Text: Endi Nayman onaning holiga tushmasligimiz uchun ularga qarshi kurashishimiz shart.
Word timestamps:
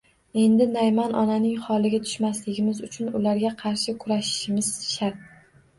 Endi 0.43 0.65
Nayman 0.75 1.13
onaning 1.23 1.61
holiga 1.67 2.01
tushmasligimiz 2.07 2.83
uchun 2.89 3.15
ularga 3.21 3.53
qarshi 3.63 3.99
kurashishimiz 4.07 4.75
shart. 4.97 5.27